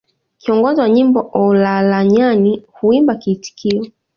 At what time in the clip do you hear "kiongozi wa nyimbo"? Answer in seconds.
0.37-1.29